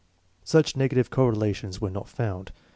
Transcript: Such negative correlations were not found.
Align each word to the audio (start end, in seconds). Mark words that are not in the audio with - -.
Such 0.43 0.75
negative 0.75 1.11
correlations 1.11 1.79
were 1.79 1.91
not 1.91 2.09
found. 2.09 2.51